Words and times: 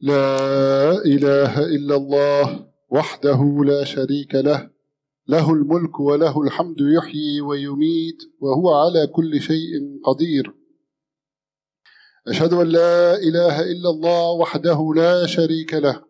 لا 0.00 0.90
إله 1.04 1.66
إلا 1.66 1.96
الله 1.96 2.66
وحده 2.90 3.64
لا 3.64 3.84
شريك 3.84 4.34
له 4.34 4.70
له 5.28 5.52
الملك 5.52 6.00
وله 6.00 6.42
الحمد 6.42 6.80
يحيي 6.80 7.40
ويميت 7.40 8.22
وهو 8.40 8.74
على 8.74 9.06
كل 9.06 9.40
شيء 9.40 10.00
قدير. 10.04 10.54
أشهد 12.28 12.52
أن 12.52 12.66
لا 12.66 13.16
إله 13.16 13.60
إلا 13.60 13.90
الله 13.90 14.30
وحده 14.30 14.92
لا 14.96 15.26
شريك 15.26 15.74
له 15.74 16.04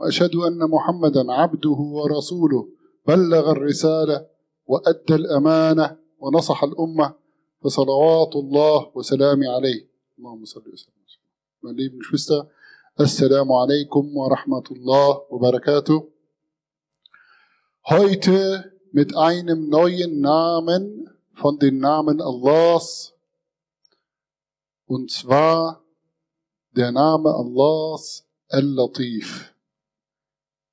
وأشهد 0.00 0.34
أن 0.34 0.58
محمدا 0.58 1.32
عبده 1.32 1.78
ورسوله 1.96 2.68
بلغ 3.08 3.50
الرسالة 3.50 4.26
وأدى 4.66 5.14
الأمانة 5.14 5.96
ونصح 6.18 6.64
الأمة 6.64 7.14
فصلوات 7.64 8.36
الله 8.36 8.90
وسلام 8.94 9.40
عليه. 9.48 9.88
اللهم 10.18 10.44
صل 10.44 10.64
وسلم. 10.72 11.00
meine 11.62 11.90
Assalamu 13.00 13.56
alaikum 13.56 14.12
wa 14.12 14.28
rahmatullah 14.28 15.24
wa 15.30 15.38
barakatuh. 15.40 16.04
Heute 17.88 18.76
mit 18.92 19.16
einem 19.16 19.70
neuen 19.70 20.20
Namen 20.20 21.08
von 21.32 21.58
den 21.58 21.78
Namen 21.78 22.20
Allahs. 22.20 23.14
Und 24.84 25.10
zwar 25.10 25.82
der 26.76 26.92
Name 26.92 27.30
Allahs 27.30 28.28
Al-Latif. 28.50 29.54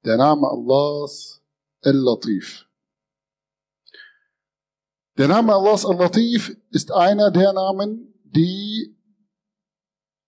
Der 0.04 0.18
Name 0.18 0.50
Allahs 0.50 1.42
Al-Latif. 1.82 2.68
Der 5.18 5.30
Name 5.30 5.54
Allahs 5.54 5.86
Al-Latif 5.86 6.58
ist 6.72 6.92
einer 6.92 7.32
der 7.32 7.54
Namen, 7.54 8.14
die 8.26 8.98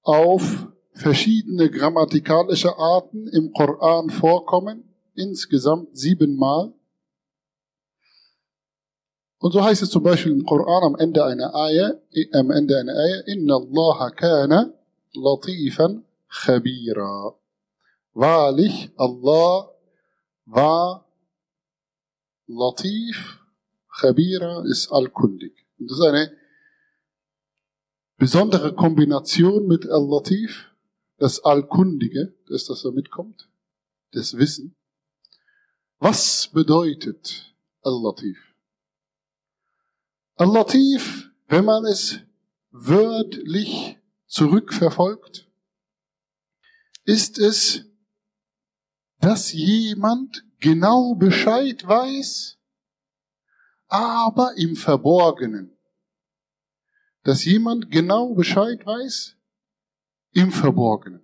auf 0.03 0.69
verschiedene 0.99 1.69
grammatikalische 1.69 2.77
Arten 2.77 3.27
im 3.29 3.53
Koran 3.53 4.09
vorkommen, 4.09 4.83
insgesamt 5.15 5.97
siebenmal. 5.97 6.73
Und 9.37 9.53
so 9.53 9.63
heißt 9.63 9.81
es 9.81 9.89
zum 9.89 10.03
Beispiel 10.03 10.33
im 10.33 10.43
Koran 10.43 10.83
am 10.83 10.95
Ende 10.97 11.23
einer 11.23 11.55
Ayah, 11.55 11.93
am 12.33 12.51
Ende 12.51 12.77
einer 12.77 12.93
Ayah, 12.93 13.21
Inna 13.27 13.55
Allah 13.55 14.11
kana 14.11 14.73
latifan 15.13 16.03
khabira. 16.27 17.33
Wahrlich, 18.13 18.91
Allah 18.97 19.71
war 20.45 21.05
latif, 22.47 23.39
khabira 23.87 24.65
ist 24.65 24.91
allkundig. 24.91 25.53
Und 25.79 25.89
das 25.89 25.99
ist 25.99 26.05
eine 26.05 26.31
besondere 28.17 28.73
Kombination 28.73 29.65
mit 29.65 29.89
Al-Latif, 29.89 30.68
das 31.19 31.43
Allkundige, 31.43 32.33
das 32.47 32.65
das 32.65 32.81
da 32.81 32.91
mitkommt, 32.91 33.49
das 34.11 34.37
Wissen. 34.37 34.75
Was 35.99 36.47
bedeutet 36.47 37.53
Al-Latif? 37.81 38.37
Al-Latif, 40.35 41.29
wenn 41.47 41.65
man 41.65 41.85
es 41.85 42.19
wörtlich 42.71 43.97
zurückverfolgt, 44.27 45.47
ist 47.03 47.37
es, 47.37 47.85
dass 49.19 49.51
jemand 49.51 50.45
genau 50.59 51.15
Bescheid 51.15 51.85
weiß, 51.85 52.57
aber 53.87 54.53
im 54.55 54.77
Verborgenen. 54.77 55.77
Dass 57.23 57.43
jemand 57.43 57.91
genau 57.91 58.33
Bescheid 58.33 58.85
weiß, 58.85 59.35
im 60.33 60.51
Verborgenen. 60.51 61.21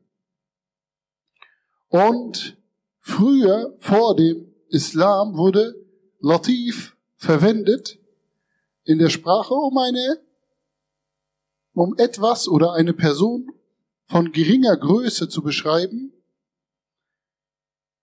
Und 1.89 2.57
früher, 2.99 3.75
vor 3.79 4.15
dem 4.15 4.53
Islam, 4.69 5.37
wurde 5.37 5.75
Latif 6.19 6.95
verwendet 7.15 7.97
in 8.83 8.99
der 8.99 9.09
Sprache, 9.09 9.53
um 9.53 9.77
eine, 9.77 10.19
um 11.73 11.95
etwas 11.97 12.47
oder 12.47 12.73
eine 12.73 12.93
Person 12.93 13.51
von 14.07 14.31
geringer 14.31 14.77
Größe 14.77 15.29
zu 15.29 15.41
beschreiben. 15.41 16.13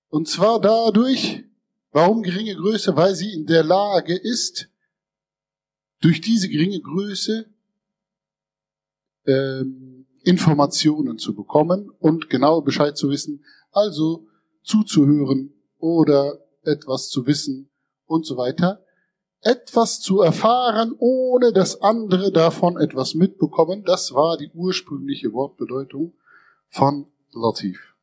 Und 0.09 0.29
zwar 0.29 0.61
dadurch, 0.61 1.45
warum 1.91 2.23
geringe 2.23 2.55
Größe? 2.55 2.97
Weil 2.97 3.15
sie 3.15 3.33
in 3.33 3.47
der 3.47 3.63
Lage 3.63 4.17
ist, 4.17 4.69
durch 6.01 6.21
diese 6.21 6.49
geringe 6.49 6.81
Größe 6.81 7.47
ähm, 9.27 9.92
Informationen 10.25 11.19
zu 11.19 11.35
bekommen 11.35 11.91
und 11.99 12.31
genau 12.31 12.61
Bescheid 12.61 12.97
zu 12.97 13.11
wissen, 13.11 13.45
also 13.71 14.27
zuzuhören 14.63 15.55
oder 15.79 16.39
etwas 16.63 17.09
zu 17.09 17.27
wissen 17.27 17.71
und 18.07 18.27
so 18.27 18.37
weiter. 18.37 18.85
Etwas 19.41 20.01
zu 20.01 20.21
erfahren, 20.21 20.95
ohne 20.99 21.53
dass 21.53 21.83
andere 21.83 22.31
davon 22.31 22.77
etwas 22.77 23.15
mitbekommen, 23.15 23.83
das 23.85 24.15
war 24.15 24.37
die 24.37 24.51
ursprüngliche 24.55 25.33
Wortbedeutung 25.33 26.15
von 26.69 27.07
Latif. 27.33 27.97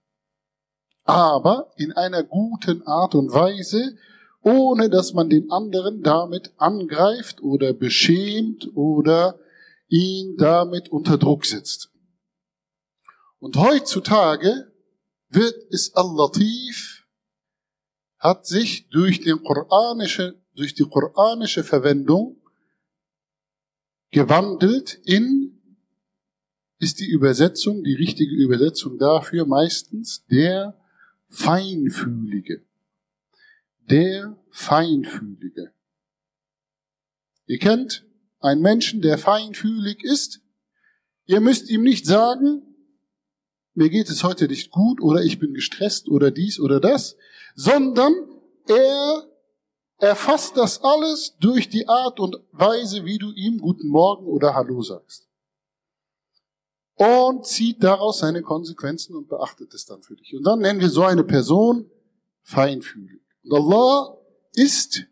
Aber 1.05 1.71
in 1.77 1.93
einer 1.93 2.23
guten 2.23 2.81
Art 2.83 3.15
und 3.15 3.31
Weise, 3.31 3.95
ohne 4.41 4.89
dass 4.89 5.13
man 5.13 5.29
den 5.29 5.49
anderen 5.49 6.01
damit 6.03 6.51
angreift 6.57 7.41
oder 7.41 7.73
beschämt 7.73 8.69
oder 8.75 9.39
ihn 9.87 10.35
damit 10.37 10.89
unter 10.89 11.17
Druck 11.17 11.45
setzt. 11.45 11.88
Und 13.39 13.55
heutzutage 13.55 14.71
wird 15.29 15.55
es 15.71 15.95
Al-Latif, 15.95 17.07
hat 18.17 18.45
sich 18.45 18.89
durch, 18.89 19.21
den 19.21 19.41
quranische, 19.41 20.41
durch 20.55 20.73
die 20.73 20.83
quranische 20.83 21.63
Verwendung 21.63 22.41
gewandelt 24.11 24.99
in, 25.05 25.61
ist 26.79 26.99
die 26.99 27.09
Übersetzung, 27.09 27.83
die 27.83 27.95
richtige 27.95 28.35
Übersetzung 28.35 28.97
dafür 28.97 29.45
meistens 29.45 30.25
der 30.25 30.77
Feinfühlige. 31.29 32.65
Der 33.89 34.37
Feinfühlige. 34.49 35.73
Ihr 37.45 37.59
kennt 37.59 38.05
einen 38.39 38.61
Menschen, 38.61 39.01
der 39.01 39.17
feinfühlig 39.17 40.03
ist. 40.03 40.41
Ihr 41.25 41.39
müsst 41.39 41.69
ihm 41.69 41.83
nicht 41.83 42.05
sagen, 42.05 42.68
mir 43.79 43.89
geht 43.89 44.09
es 44.09 44.25
heute 44.25 44.47
nicht 44.49 44.71
gut 44.71 45.01
oder 45.01 45.23
ich 45.23 45.39
bin 45.39 45.53
gestresst 45.53 46.09
oder 46.09 46.31
dies 46.31 46.59
oder 46.59 46.81
das, 46.81 47.15
sondern 47.55 48.13
er 48.67 49.25
erfasst 49.99 50.57
das 50.57 50.83
alles 50.83 51.37
durch 51.39 51.69
die 51.69 51.87
Art 51.87 52.19
und 52.19 52.35
Weise, 52.51 53.05
wie 53.05 53.17
du 53.17 53.31
ihm 53.31 53.57
guten 53.57 53.87
Morgen 53.87 54.25
oder 54.25 54.53
Hallo 54.53 54.81
sagst. 54.81 55.29
Und 56.95 57.45
zieht 57.45 57.81
daraus 57.81 58.19
seine 58.19 58.41
Konsequenzen 58.41 59.15
und 59.15 59.29
beachtet 59.29 59.73
es 59.73 59.85
dann 59.85 60.03
für 60.03 60.17
dich. 60.17 60.35
Und 60.35 60.43
dann 60.43 60.59
nennen 60.59 60.81
wir 60.81 60.89
so 60.89 61.03
eine 61.03 61.23
Person 61.23 61.89
feinfühlig. 62.41 63.21
Und 63.43 63.53
Allah 63.53 64.17
ist 64.51 65.05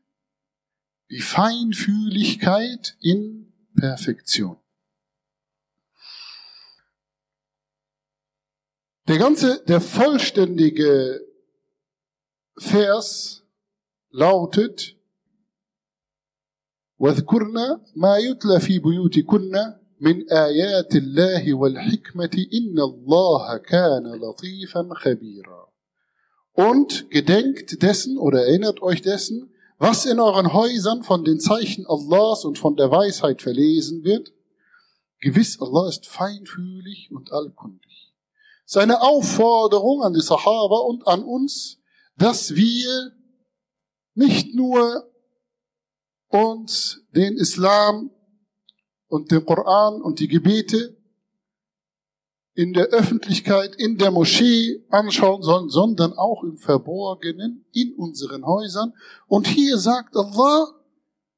die 1.09 1.22
Feinfühligkeit 1.22 2.97
in 2.99 3.53
Perfektion. 3.78 4.57
Der 9.08 9.19
ganze, 9.19 9.62
der 9.64 9.80
vollständige 9.80 11.20
Vers 12.58 13.42
lautet, 14.10 14.97
واذكرن 16.98 17.80
ما 17.97 18.19
يتلى 18.19 18.60
في 18.60 18.78
بيوتكن 18.78 19.53
من 20.00 20.30
آيات 20.30 20.94
الله 20.97 21.54
والحكمة 21.54 22.47
إن 22.54 22.78
الله 22.78 23.56
كان 23.56 24.04
لطيفا 24.06 24.89
خبيرا. 24.94 25.68
Und 26.53 27.10
gedenkt 27.10 27.83
dessen 27.83 28.18
oder 28.18 28.47
erinnert 28.47 28.83
euch 28.83 29.03
dessen, 29.03 29.53
was 29.78 30.06
in 30.06 30.21
euren 30.21 30.53
Häusern 30.53 31.03
von 31.03 31.24
den 31.24 31.41
Zeichen 31.41 31.86
Allahs 31.86 32.44
und 32.44 32.59
von 32.59 32.77
der 32.77 32.91
Weisheit 32.91 33.42
verlesen 33.42 34.04
wird. 34.04 34.33
Gewiss, 35.18 35.60
Allah 35.60 35.89
ist 35.89 36.06
feinfühlig 36.06 37.10
und 37.10 37.33
allkundig. 37.33 38.05
Seine 38.69 39.02
Aufforderung 39.02 40.03
an 40.03 40.14
die 40.14 40.19
Sahaba 40.19 40.79
und 40.79 41.08
an 41.08 41.23
uns, 41.23 41.79
dass 42.17 42.53
wir 42.53 43.14
nicht 44.14 44.53
nur 44.55 45.09
uns 46.28 46.99
den 47.16 47.37
Islam 47.37 48.11
und 49.08 49.31
den 49.31 49.46
Koran 49.46 50.02
und 50.02 50.19
die 50.19 50.28
Gebete 50.28 50.97
in 52.55 52.73
der 52.73 52.87
Öffentlichkeit, 52.87 53.73
in 53.78 53.97
der 53.97 54.11
Moschee 54.11 54.84
anschauen 54.90 55.43
sollen, 55.43 55.69
sondern 55.69 56.11
auch 56.11 56.43
im 56.43 56.58
Verborgenen, 56.58 57.66
in 57.72 57.93
unseren 57.93 58.46
Häusern. 58.46 58.91
Und 59.28 59.47
hier 59.47 59.78
sagt 59.78 60.17
Allah, 60.17 60.73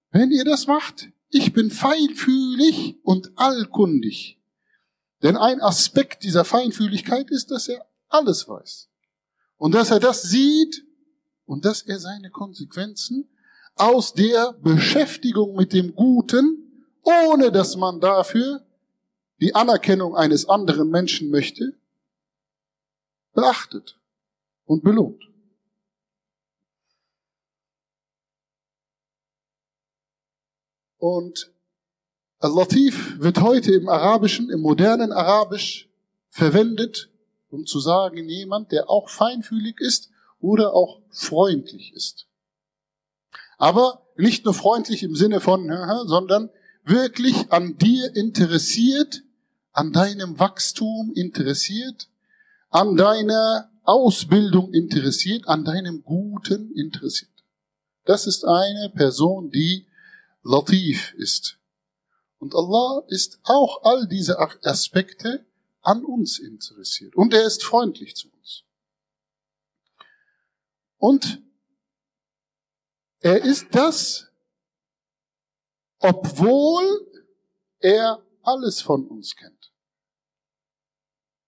wenn 0.10 0.32
ihr 0.32 0.46
das 0.46 0.66
macht, 0.66 1.12
ich 1.30 1.54
bin 1.54 1.70
feinfühlig 1.70 2.98
und 3.04 3.34
allkundig. 3.36 4.39
Denn 5.22 5.36
ein 5.36 5.62
Aspekt 5.62 6.24
dieser 6.24 6.46
Feinfühligkeit 6.46 7.30
ist, 7.30 7.52
dass 7.52 7.68
er 7.68 7.86
alles 8.08 8.48
weiß. 8.48 8.90
Und 9.58 9.74
dass 9.74 9.92
er 9.92 10.00
das 10.00 10.24
sieht 10.24 10.86
und 11.46 11.66
dass 11.66 11.82
er 11.82 12.00
seine 12.00 12.30
Konsequenzen 12.30 13.30
aus 13.76 14.14
der 14.14 14.54
Beschäftigung 14.54 15.56
mit 15.56 15.74
dem 15.74 15.96
Guten, 15.96 16.86
ohne 17.04 17.52
dass 17.52 17.76
man 17.76 18.00
dafür 18.00 18.66
die 19.42 19.56
Anerkennung 19.56 20.16
eines 20.16 20.48
anderen 20.48 20.90
Menschen 20.90 21.30
möchte, 21.30 21.78
beachtet 23.34 24.00
und 24.66 24.84
belohnt. 24.84 25.24
Und 30.98 31.54
Al-Latif 32.42 33.20
wird 33.20 33.42
heute 33.42 33.74
im 33.74 33.90
Arabischen, 33.90 34.50
im 34.50 34.62
modernen 34.62 35.12
Arabisch 35.12 35.90
verwendet, 36.30 37.10
um 37.50 37.66
zu 37.66 37.82
sagen, 37.82 38.30
jemand, 38.30 38.72
der 38.72 38.90
auch 38.90 39.10
feinfühlig 39.10 39.82
ist 39.82 40.10
oder 40.40 40.74
auch 40.74 41.02
freundlich 41.10 41.92
ist. 41.94 42.28
Aber 43.58 44.06
nicht 44.16 44.46
nur 44.46 44.54
freundlich 44.54 45.04
im 45.04 45.16
Sinne 45.16 45.42
von, 45.42 45.70
sondern 46.06 46.50
wirklich 46.86 47.52
an 47.52 47.78
dir 47.78 48.16
interessiert, 48.16 49.22
an 49.74 49.92
deinem 49.92 50.40
Wachstum 50.40 51.12
interessiert, 51.14 52.08
an 52.70 52.96
deiner 52.96 53.70
Ausbildung 53.84 54.74
interessiert, 54.74 55.46
an 55.48 55.66
deinem 55.66 56.04
Guten 56.04 56.72
interessiert. 56.72 57.30
Das 58.06 58.28
ist 58.28 58.46
eine 58.46 58.90
Person, 58.96 59.52
die 59.52 59.88
Latif 60.44 61.14
ist. 61.18 61.59
Und 62.40 62.56
Allah 62.56 63.04
ist 63.08 63.40
auch 63.44 63.84
all 63.84 64.08
diese 64.08 64.40
Aspekte 64.40 65.46
an 65.82 66.04
uns 66.04 66.40
interessiert. 66.40 67.16
Und 67.16 67.34
er 67.34 67.46
ist 67.46 67.64
freundlich 67.64 68.16
zu 68.16 68.30
uns. 68.32 68.64
Und 70.98 71.42
er 73.20 73.44
ist 73.44 73.68
das, 73.72 74.28
obwohl 76.00 77.06
er 77.80 78.24
alles 78.42 78.82
von 78.82 79.08
uns 79.08 79.36
kennt. 79.36 79.74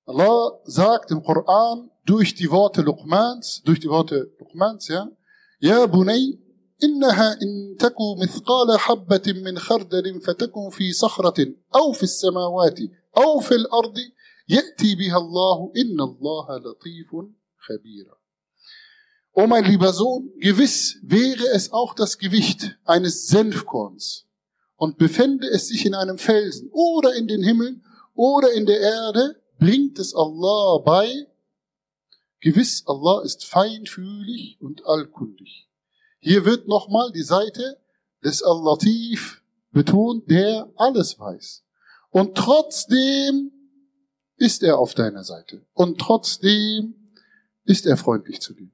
Allah 0.05 0.59
sagt 0.65 1.11
im 1.11 1.23
Koran 1.23 1.89
durch 2.05 2.35
die 2.35 2.51
Worte 2.51 2.81
Luqmans, 2.81 3.61
durch 3.63 3.79
die 3.79 3.89
Worte 3.89 4.33
Luqmans, 4.39 4.87
ja, 4.89 5.09
Ja 5.59 5.85
Bunay, 5.85 6.37
إنها 6.84 7.32
إن 7.42 7.76
تكو 7.78 8.14
مثقال 8.14 8.78
حبة 8.78 9.22
من 9.26 9.58
خردل 9.58 10.20
فتكن 10.20 10.70
في 10.70 10.92
صخرة 10.92 11.46
أو 11.74 11.92
في 11.92 12.02
السماوات 12.02 12.78
أو 13.16 13.40
في 13.40 13.54
الأرض 13.54 13.98
يأتي 14.48 14.94
بها 14.94 15.16
الله 15.18 15.72
إن 15.76 16.00
الله 16.00 16.58
لطيف 16.58 17.10
خبير 17.58 18.06
O 19.38 19.46
mein 19.46 19.64
lieber 19.64 19.92
Sohn, 19.92 20.32
gewiss 20.38 20.98
wäre 21.02 21.48
es 21.52 21.70
auch 21.70 21.92
das 21.92 22.16
Gewicht 22.16 22.78
eines 22.86 23.26
Senfkorns 23.26 24.24
und 24.76 24.96
befände 24.96 25.46
es 25.48 25.68
sich 25.68 25.84
in 25.84 25.94
einem 25.94 26.16
Felsen 26.16 26.70
oder 26.72 27.14
in 27.14 27.28
den 27.28 27.42
Himmeln 27.42 27.84
oder 28.14 28.50
in 28.52 28.64
der 28.64 28.80
Erde, 28.80 29.42
bringt 29.58 29.98
es 29.98 30.14
Allah 30.14 30.78
bei. 30.78 31.26
Gewiss, 32.40 32.84
Allah 32.86 33.22
ist 33.24 33.44
feinfühlig 33.44 34.56
und 34.60 34.86
allkundig. 34.86 35.68
Hier 36.21 36.45
wird 36.45 36.67
nochmal 36.67 37.11
die 37.11 37.23
Seite 37.23 37.81
des 38.23 38.43
Al-Latif 38.43 39.43
betont, 39.71 40.29
der 40.29 40.71
alles 40.75 41.17
weiß. 41.17 41.63
Und 42.11 42.37
trotzdem 42.37 43.51
ist 44.37 44.61
er 44.61 44.77
auf 44.77 44.93
deiner 44.93 45.23
Seite. 45.23 45.65
Und 45.73 45.99
trotzdem 45.99 47.11
ist 47.63 47.87
er 47.87 47.97
freundlich 47.97 48.39
zu 48.39 48.53
dir. 48.53 48.69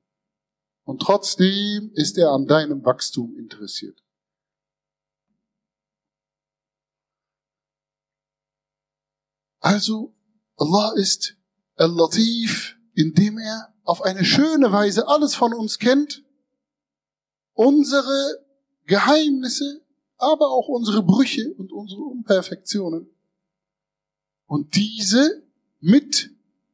Und 0.84 1.02
trotzdem 1.02 1.92
ist 1.94 2.18
er 2.18 2.32
an 2.32 2.48
deinem 2.48 2.84
Wachstum 2.84 3.38
interessiert. 3.38 4.04
Also, 9.60 10.14
Allah 10.58 10.94
ist 10.98 11.38
Al-Latif, 11.76 12.78
indem 12.94 13.38
er 13.38 13.74
auf 13.84 14.02
eine 14.02 14.26
schöne 14.26 14.72
Weise 14.74 15.08
alles 15.08 15.34
von 15.36 15.54
uns 15.54 15.80
kennt 15.80 16.27
unsere 17.58 18.46
Geheimnisse, 18.86 19.82
aber 20.18 20.52
auch 20.52 20.68
unsere 20.68 21.04
Brüche 21.04 21.54
und 21.56 21.72
unsere 21.72 22.02
Unperfektionen. 22.02 23.10
Und 24.46 24.76
diese 24.76 25.44
mit 25.80 26.30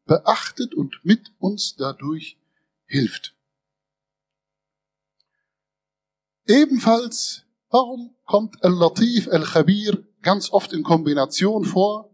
beachtet 0.06 0.76
und 0.76 1.00
mit 1.04 1.32
uns 1.40 1.76
dadurch 1.78 2.38
hilft. 2.86 3.36
Ebenfalls, 6.46 7.44
warum 7.70 8.14
kommt 8.26 8.64
Al-Latif, 8.64 9.30
Al-Khabir 9.30 10.06
ganz 10.22 10.52
oft 10.52 10.74
in 10.74 10.84
Kombination 10.84 11.64
vor? 11.64 12.14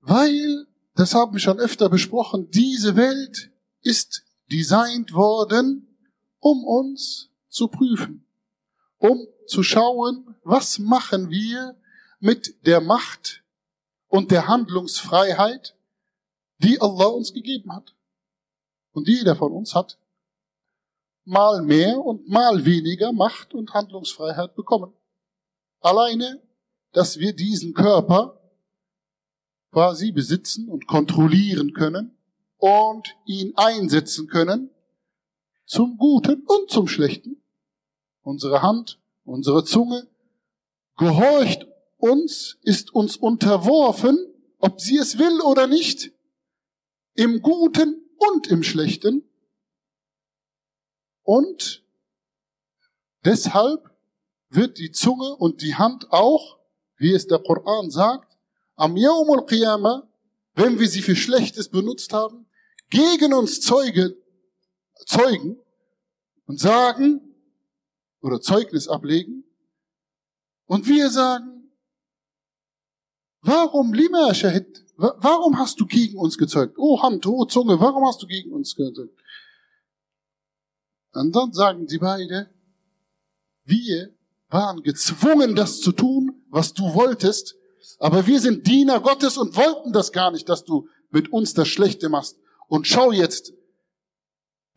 Weil, 0.00 0.66
das 0.96 1.14
haben 1.14 1.34
wir 1.34 1.40
schon 1.40 1.60
öfter 1.60 1.88
besprochen, 1.88 2.50
diese 2.50 2.96
Welt 2.96 3.52
ist 3.82 4.24
designt 4.50 5.12
worden, 5.12 5.87
um 6.40 6.64
uns 6.64 7.30
zu 7.48 7.68
prüfen, 7.68 8.26
um 8.98 9.26
zu 9.46 9.62
schauen, 9.62 10.36
was 10.44 10.78
machen 10.78 11.30
wir 11.30 11.76
mit 12.20 12.66
der 12.66 12.80
Macht 12.80 13.42
und 14.08 14.30
der 14.30 14.48
Handlungsfreiheit, 14.48 15.76
die 16.58 16.80
Allah 16.80 17.06
uns 17.06 17.32
gegeben 17.32 17.72
hat. 17.72 17.94
Und 18.92 19.08
jeder 19.08 19.36
von 19.36 19.52
uns 19.52 19.74
hat 19.74 19.98
mal 21.24 21.62
mehr 21.62 21.98
und 21.98 22.28
mal 22.28 22.64
weniger 22.64 23.12
Macht 23.12 23.54
und 23.54 23.74
Handlungsfreiheit 23.74 24.54
bekommen. 24.54 24.92
Alleine, 25.80 26.42
dass 26.92 27.18
wir 27.18 27.34
diesen 27.34 27.74
Körper 27.74 28.40
quasi 29.70 30.10
besitzen 30.10 30.68
und 30.68 30.86
kontrollieren 30.86 31.74
können 31.74 32.16
und 32.56 33.14
ihn 33.26 33.52
einsetzen 33.56 34.26
können, 34.26 34.70
zum 35.68 35.98
Guten 35.98 36.44
und 36.46 36.70
zum 36.70 36.88
Schlechten. 36.88 37.42
Unsere 38.22 38.62
Hand, 38.62 38.98
unsere 39.24 39.64
Zunge 39.64 40.08
gehorcht 40.96 41.68
uns, 41.98 42.58
ist 42.62 42.94
uns 42.94 43.16
unterworfen, 43.16 44.18
ob 44.58 44.80
sie 44.80 44.96
es 44.96 45.18
will 45.18 45.40
oder 45.42 45.66
nicht, 45.66 46.10
im 47.14 47.42
Guten 47.42 48.02
und 48.16 48.46
im 48.48 48.62
Schlechten. 48.62 49.28
Und 51.22 51.84
deshalb 53.24 53.90
wird 54.48 54.78
die 54.78 54.90
Zunge 54.90 55.36
und 55.36 55.60
die 55.60 55.74
Hand 55.74 56.10
auch, 56.10 56.58
wie 56.96 57.12
es 57.12 57.26
der 57.26 57.40
Koran 57.40 57.90
sagt, 57.90 58.38
am 58.74 58.96
Yawm 58.96 59.30
al-Qiyamah, 59.30 60.08
wenn 60.54 60.78
wir 60.78 60.88
sie 60.88 61.02
für 61.02 61.14
Schlechtes 61.14 61.68
benutzt 61.68 62.12
haben, 62.14 62.46
gegen 62.88 63.34
uns 63.34 63.60
Zeuge 63.60 64.16
zeugen 65.06 65.58
und 66.46 66.58
sagen 66.58 67.20
oder 68.20 68.40
Zeugnis 68.40 68.88
ablegen 68.88 69.44
und 70.66 70.86
wir 70.86 71.10
sagen, 71.10 71.70
warum, 73.40 73.92
lima 73.92 74.34
Shahid, 74.34 74.84
warum 74.96 75.58
hast 75.58 75.80
du 75.80 75.86
gegen 75.86 76.18
uns 76.18 76.36
gezeugt? 76.36 76.76
Oh 76.78 77.02
Hand, 77.02 77.26
oh 77.26 77.44
Zunge, 77.44 77.80
warum 77.80 78.06
hast 78.06 78.22
du 78.22 78.26
gegen 78.26 78.52
uns 78.52 78.74
gezeugt? 78.74 79.18
Und 81.12 81.34
dann 81.34 81.52
sagen 81.52 81.88
sie 81.88 81.98
beide, 81.98 82.48
wir 83.64 84.10
waren 84.50 84.82
gezwungen, 84.82 85.54
das 85.54 85.80
zu 85.80 85.92
tun, 85.92 86.42
was 86.48 86.74
du 86.74 86.94
wolltest, 86.94 87.54
aber 87.98 88.26
wir 88.26 88.40
sind 88.40 88.66
Diener 88.66 89.00
Gottes 89.00 89.36
und 89.36 89.56
wollten 89.56 89.92
das 89.92 90.12
gar 90.12 90.30
nicht, 90.30 90.48
dass 90.48 90.64
du 90.64 90.88
mit 91.10 91.32
uns 91.32 91.54
das 91.54 91.68
Schlechte 91.68 92.08
machst. 92.08 92.38
Und 92.68 92.86
schau 92.86 93.12
jetzt, 93.12 93.52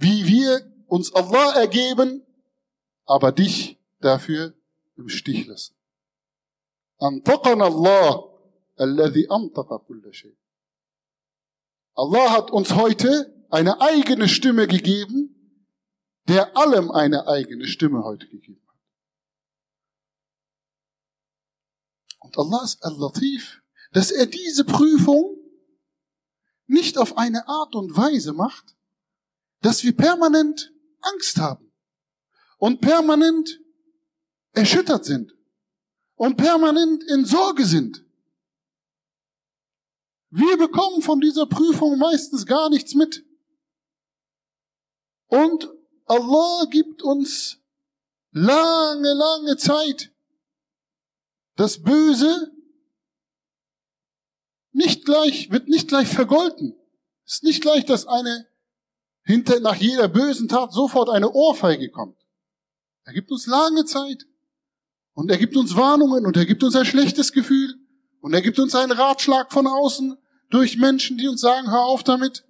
wie 0.01 0.25
wir 0.25 0.67
uns 0.87 1.13
Allah 1.13 1.53
ergeben, 1.55 2.25
aber 3.05 3.31
dich 3.31 3.79
dafür 3.99 4.53
im 4.97 5.09
Stich 5.09 5.45
lassen. 5.45 5.75
Antaqana 6.97 7.65
Allah, 7.65 8.23
alladhi 8.77 9.27
antaqa 9.29 9.77
kulla 9.77 10.11
shay. 10.11 10.35
Allah 11.93 12.31
hat 12.31 12.51
uns 12.51 12.75
heute 12.75 13.45
eine 13.49 13.79
eigene 13.81 14.27
Stimme 14.27 14.67
gegeben, 14.67 15.35
der 16.27 16.57
allem 16.57 16.89
eine 16.89 17.27
eigene 17.27 17.67
Stimme 17.67 18.03
heute 18.03 18.27
gegeben 18.27 18.61
hat. 18.67 18.79
Und 22.19 22.37
Allah 22.37 22.63
ist 22.63 22.83
al-Latif, 22.83 23.61
dass 23.91 24.11
er 24.11 24.25
diese 24.25 24.63
Prüfung 24.63 25.37
nicht 26.65 26.97
auf 26.97 27.17
eine 27.17 27.47
Art 27.47 27.75
und 27.75 27.95
Weise 27.97 28.33
macht, 28.33 28.75
dass 29.61 29.83
wir 29.83 29.95
permanent 29.95 30.73
Angst 31.01 31.37
haben 31.37 31.71
und 32.57 32.81
permanent 32.81 33.59
erschüttert 34.53 35.05
sind 35.05 35.33
und 36.15 36.37
permanent 36.37 37.03
in 37.05 37.25
Sorge 37.25 37.65
sind. 37.65 38.05
Wir 40.29 40.57
bekommen 40.57 41.01
von 41.01 41.19
dieser 41.19 41.45
Prüfung 41.45 41.97
meistens 41.97 42.45
gar 42.45 42.69
nichts 42.69 42.93
mit. 42.93 43.25
Und 45.27 45.69
Allah 46.05 46.65
gibt 46.69 47.01
uns 47.03 47.57
lange, 48.31 49.13
lange 49.13 49.57
Zeit, 49.57 50.11
das 51.55 51.81
Böse 51.81 52.51
nicht 54.71 55.05
gleich, 55.05 55.51
wird 55.51 55.67
nicht 55.67 55.87
gleich 55.87 56.07
vergolten. 56.07 56.75
Es 57.25 57.35
ist 57.35 57.43
nicht 57.43 57.61
gleich, 57.61 57.85
dass 57.85 58.07
eine 58.07 58.50
hinter, 59.23 59.59
nach 59.59 59.75
jeder 59.75 60.07
bösen 60.07 60.47
Tat 60.47 60.71
sofort 60.71 61.09
eine 61.09 61.31
Ohrfeige 61.31 61.89
kommt. 61.89 62.17
Er 63.03 63.13
gibt 63.13 63.31
uns 63.31 63.47
lange 63.47 63.85
Zeit. 63.85 64.25
Und 65.13 65.29
er 65.29 65.37
gibt 65.37 65.57
uns 65.57 65.75
Warnungen 65.75 66.25
und 66.25 66.37
er 66.37 66.45
gibt 66.45 66.63
uns 66.63 66.75
ein 66.75 66.85
schlechtes 66.85 67.31
Gefühl. 67.33 67.75
Und 68.21 68.33
er 68.33 68.41
gibt 68.41 68.59
uns 68.59 68.75
einen 68.75 68.91
Ratschlag 68.91 69.51
von 69.51 69.67
außen 69.67 70.17
durch 70.49 70.77
Menschen, 70.77 71.17
die 71.17 71.27
uns 71.27 71.41
sagen, 71.41 71.69
hör 71.69 71.83
auf 71.83 72.03
damit. 72.03 72.45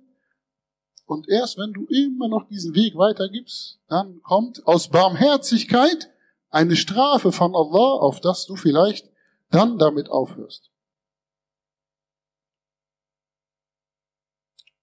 Und 1.06 1.28
erst 1.28 1.58
wenn 1.58 1.74
du 1.74 1.86
immer 1.88 2.28
noch 2.28 2.48
diesen 2.48 2.76
Weg 2.76 2.96
weitergibst, 2.96 3.80
dann 3.88 4.22
kommt 4.22 4.66
aus 4.66 4.90
Barmherzigkeit 4.90 6.10
eine 6.50 6.76
Strafe 6.76 7.32
von 7.32 7.56
Allah, 7.56 8.00
auf 8.00 8.22
das 8.22 8.46
du 8.46 8.56
vielleicht 8.56 9.10
dann 9.50 9.78
damit 9.78 10.10
aufhörst. 10.10 10.70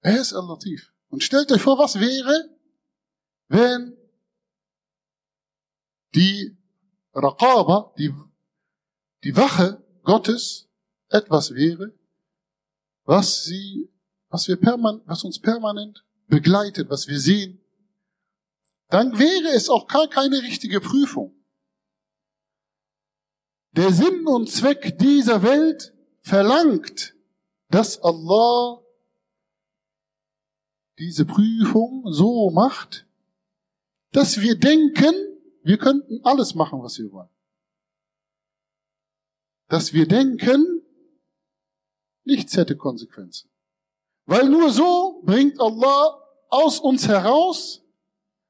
Er 0.00 0.20
ist 0.20 0.32
Al-Latif. 0.32 0.92
Und 1.08 1.22
stellt 1.22 1.50
euch 1.52 1.62
vor, 1.62 1.78
was 1.78 1.98
wäre, 1.98 2.50
wenn 3.48 3.96
die 6.14 6.56
Raqaba, 7.14 7.94
die, 7.98 8.14
die 9.24 9.36
Wache 9.36 9.82
Gottes 10.02 10.68
etwas 11.08 11.54
wäre, 11.54 11.92
was 13.04 13.44
sie, 13.44 13.90
was 14.28 14.48
wir 14.48 14.56
permanent, 14.56 15.02
was 15.06 15.24
uns 15.24 15.38
permanent 15.38 16.04
begleitet, 16.26 16.90
was 16.90 17.08
wir 17.08 17.18
sehen, 17.18 17.60
dann 18.88 19.18
wäre 19.18 19.54
es 19.54 19.68
auch 19.68 19.86
gar 19.86 20.08
keine 20.08 20.42
richtige 20.42 20.80
Prüfung. 20.80 21.34
Der 23.72 23.92
Sinn 23.92 24.26
und 24.26 24.50
Zweck 24.50 24.98
dieser 24.98 25.42
Welt 25.42 25.94
verlangt, 26.20 27.14
dass 27.68 28.02
Allah 28.02 28.82
diese 30.98 31.24
Prüfung 31.24 32.04
so 32.12 32.50
macht, 32.50 33.06
dass 34.12 34.40
wir 34.40 34.58
denken, 34.58 35.14
wir 35.62 35.78
könnten 35.78 36.20
alles 36.24 36.54
machen, 36.54 36.82
was 36.82 36.98
wir 36.98 37.10
wollen. 37.12 37.28
Dass 39.68 39.92
wir 39.92 40.06
denken, 40.06 40.82
nichts 42.24 42.56
hätte 42.56 42.76
Konsequenzen. 42.76 43.48
Weil 44.26 44.48
nur 44.48 44.70
so 44.70 45.22
bringt 45.24 45.60
Allah 45.60 46.20
aus 46.48 46.80
uns 46.80 47.06
heraus, 47.06 47.82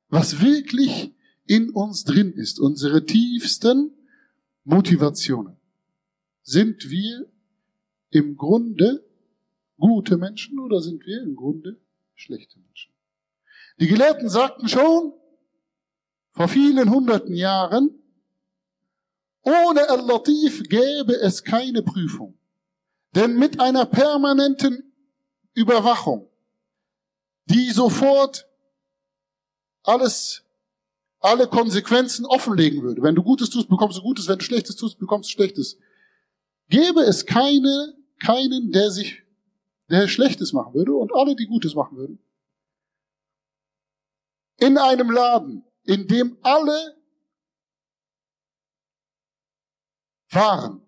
was 0.08 0.40
wirklich 0.40 1.12
in 1.46 1.70
uns 1.70 2.04
drin 2.04 2.32
ist. 2.32 2.60
Unsere 2.60 3.04
tiefsten 3.04 3.92
Motivationen. 4.64 5.56
Sind 6.42 6.88
wir 6.88 7.26
im 8.10 8.36
Grunde 8.36 9.04
gute 9.76 10.16
Menschen 10.16 10.58
oder 10.58 10.80
sind 10.80 11.04
wir 11.04 11.22
im 11.22 11.36
Grunde 11.36 11.78
schlechte 12.18 12.58
Menschen. 12.58 12.92
Die 13.80 13.86
Gelehrten 13.86 14.28
sagten 14.28 14.68
schon 14.68 15.12
vor 16.32 16.48
vielen 16.48 16.90
hunderten 16.90 17.34
Jahren, 17.34 17.90
ohne 19.42 19.88
Al-Latif 19.88 20.62
gäbe 20.64 21.14
es 21.14 21.44
keine 21.44 21.82
Prüfung. 21.82 22.38
Denn 23.14 23.38
mit 23.38 23.60
einer 23.60 23.86
permanenten 23.86 24.92
Überwachung, 25.54 26.28
die 27.46 27.70
sofort 27.70 28.46
alles, 29.82 30.42
alle 31.20 31.46
Konsequenzen 31.46 32.26
offenlegen 32.26 32.82
würde. 32.82 33.02
Wenn 33.02 33.14
du 33.14 33.22
Gutes 33.22 33.48
tust, 33.48 33.68
bekommst 33.68 33.98
du 33.98 34.02
Gutes. 34.02 34.28
Wenn 34.28 34.38
du 34.38 34.44
Schlechtes 34.44 34.76
tust, 34.76 34.98
bekommst 34.98 35.30
du 35.30 35.32
Schlechtes. 35.32 35.78
Gäbe 36.68 37.00
es 37.00 37.24
keine, 37.24 37.96
keinen, 38.20 38.70
der 38.72 38.90
sich 38.90 39.22
der 39.88 40.08
Schlechtes 40.08 40.52
machen 40.52 40.74
würde 40.74 40.94
und 40.94 41.14
alle, 41.14 41.34
die 41.34 41.46
Gutes 41.46 41.74
machen 41.74 41.96
würden. 41.96 42.18
In 44.58 44.76
einem 44.76 45.10
Laden, 45.10 45.64
in 45.84 46.06
dem 46.06 46.36
alle 46.42 46.96
Waren 50.30 50.82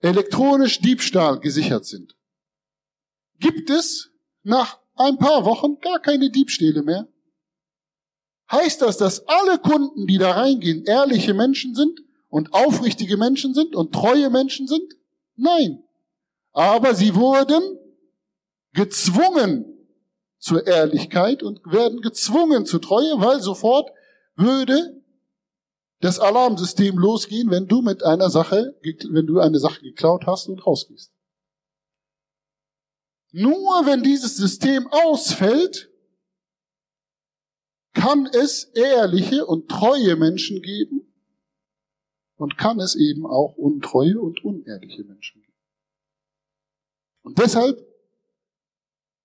elektronisch 0.00 0.80
Diebstahl 0.80 1.38
gesichert 1.38 1.86
sind, 1.86 2.16
gibt 3.38 3.70
es 3.70 4.10
nach 4.42 4.80
ein 4.96 5.18
paar 5.18 5.44
Wochen 5.44 5.78
gar 5.80 6.00
keine 6.00 6.30
Diebstähle 6.30 6.82
mehr. 6.82 7.06
Heißt 8.50 8.82
das, 8.82 8.96
dass 8.96 9.26
alle 9.28 9.58
Kunden, 9.58 10.06
die 10.06 10.18
da 10.18 10.32
reingehen, 10.32 10.84
ehrliche 10.84 11.34
Menschen 11.34 11.74
sind 11.74 12.00
und 12.28 12.52
aufrichtige 12.52 13.16
Menschen 13.16 13.54
sind 13.54 13.74
und 13.74 13.92
treue 13.92 14.30
Menschen 14.30 14.66
sind? 14.68 14.94
Nein. 15.34 15.85
Aber 16.56 16.94
sie 16.94 17.14
wurden 17.14 17.78
gezwungen 18.72 19.66
zur 20.38 20.66
Ehrlichkeit 20.66 21.42
und 21.42 21.60
werden 21.70 22.00
gezwungen 22.00 22.64
zur 22.64 22.80
Treue, 22.80 23.20
weil 23.20 23.42
sofort 23.42 23.90
würde 24.36 25.02
das 26.00 26.18
Alarmsystem 26.18 26.96
losgehen, 26.96 27.50
wenn 27.50 27.66
du 27.66 27.82
mit 27.82 28.02
einer 28.02 28.30
Sache, 28.30 28.74
wenn 28.82 29.26
du 29.26 29.38
eine 29.38 29.58
Sache 29.58 29.82
geklaut 29.82 30.24
hast 30.26 30.48
und 30.48 30.66
rausgehst. 30.66 31.12
Nur 33.32 33.84
wenn 33.84 34.02
dieses 34.02 34.38
System 34.38 34.88
ausfällt, 34.90 35.90
kann 37.92 38.24
es 38.32 38.64
ehrliche 38.64 39.44
und 39.44 39.68
treue 39.68 40.16
Menschen 40.16 40.62
geben 40.62 41.12
und 42.36 42.56
kann 42.56 42.80
es 42.80 42.94
eben 42.94 43.26
auch 43.26 43.56
untreue 43.56 44.18
und 44.18 44.42
unehrliche 44.42 45.04
Menschen 45.04 45.42
geben. 45.42 45.45
Und 47.25 47.39
deshalb, 47.39 47.79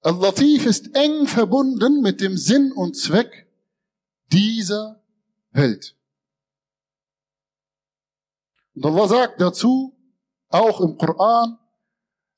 Al-Latif 0.03 0.67
ist 0.67 0.95
eng 0.95 1.27
verbunden 1.27 2.01
mit 2.01 2.21
dem 2.21 2.37
Sinn 2.37 2.73
und 2.73 2.97
Zweck 2.97 3.49
dieser 4.33 5.03
Welt. 5.51 5.97
Und 8.75 8.85
Allah 8.87 9.09
sagt 9.09 9.41
dazu, 9.41 9.97
auch 10.49 10.81
im 10.81 10.97
Koran, 10.97 11.59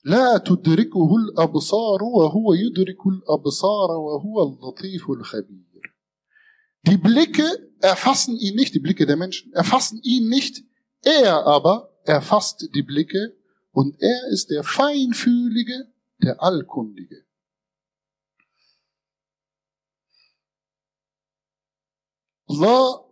لا 0.04 0.38
تدركه 0.38 1.16
الأبصار 1.16 2.02
وهو 2.02 2.54
يدرك 2.54 3.06
الأبصار 3.06 3.90
وهو 3.90 4.42
اللطيف 4.42 5.10
الخبير. 5.10 5.82
Die 6.86 6.96
Blicke 6.96 7.70
erfassen 7.80 8.36
ihn 8.36 8.54
nicht, 8.54 8.74
die 8.74 8.78
Blicke 8.78 9.04
der 9.04 9.16
Menschen 9.16 9.52
erfassen 9.52 10.00
ihn 10.02 10.28
nicht, 10.28 10.64
er 11.02 11.44
aber 11.46 11.90
erfasst 12.04 12.70
die 12.74 12.82
Blicke 12.82 13.36
und 13.73 13.99
er 13.99 14.27
ist 14.27 14.51
der 14.51 14.63
Feinfühlige, 14.63 15.91
der 16.19 16.41
Allkundige. 16.41 17.25
Allah 22.47 23.03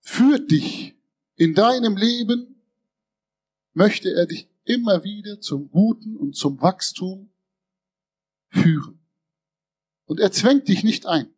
führt 0.00 0.50
dich 0.50 0.94
in 1.36 1.54
deinem 1.54 1.96
Leben, 1.96 2.62
möchte 3.72 4.12
er 4.12 4.26
dich 4.26 4.50
immer 4.64 5.02
wieder 5.02 5.40
zum 5.40 5.70
Guten 5.70 6.18
und 6.18 6.36
zum 6.36 6.60
Wachstum 6.60 7.32
führen. 8.48 9.00
Und 10.04 10.20
er 10.20 10.32
zwängt 10.32 10.68
dich 10.68 10.84
nicht 10.84 11.06
ein. 11.06 11.32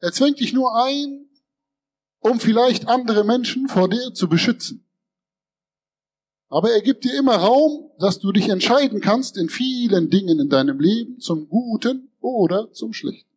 Er 0.00 0.12
zwängt 0.12 0.40
dich 0.40 0.52
nur 0.52 0.74
ein, 0.84 1.27
um 2.20 2.40
vielleicht 2.40 2.88
andere 2.88 3.24
Menschen 3.24 3.68
vor 3.68 3.88
dir 3.88 4.12
zu 4.14 4.28
beschützen. 4.28 4.84
Aber 6.48 6.70
er 6.70 6.80
gibt 6.80 7.04
dir 7.04 7.16
immer 7.18 7.36
Raum, 7.36 7.90
dass 7.98 8.18
du 8.18 8.32
dich 8.32 8.48
entscheiden 8.48 9.00
kannst 9.00 9.36
in 9.36 9.48
vielen 9.48 10.08
Dingen 10.08 10.40
in 10.40 10.48
deinem 10.48 10.80
Leben 10.80 11.20
zum 11.20 11.48
Guten 11.48 12.10
oder 12.20 12.72
zum 12.72 12.92
Schlechten. 12.94 13.28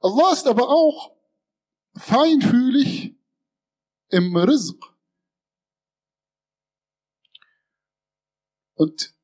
Allah 0.00 0.32
ist 0.32 0.46
aber 0.46 0.68
auch 0.68 1.14
feinfühlig 1.94 3.14
im 4.08 4.36
Rizq. 4.36 4.82
Und, 8.74 9.14